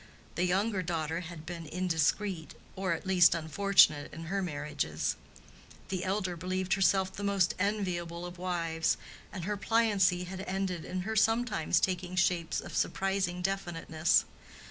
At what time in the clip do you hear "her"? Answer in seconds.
4.23-4.41, 9.45-9.57, 11.01-11.15